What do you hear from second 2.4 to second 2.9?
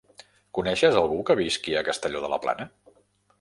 Plana?